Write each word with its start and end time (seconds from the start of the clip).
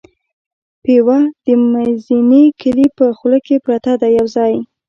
پېوه 0.83 1.19
د 1.45 1.47
مزینې 1.71 2.43
کلي 2.61 2.87
په 2.97 3.05
خوله 3.17 3.39
کې 3.45 3.55
پرته 3.65 3.91
ده 4.01 4.07
یو 4.17 4.27
ځای. 4.35 4.53